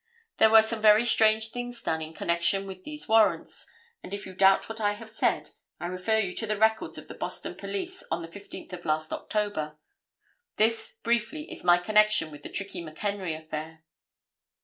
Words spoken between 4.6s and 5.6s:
what I have said,